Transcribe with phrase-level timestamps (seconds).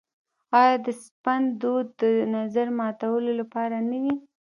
[0.59, 2.03] آیا د سپند دود کول د
[2.35, 4.15] نظر ماتولو لپاره نه وي؟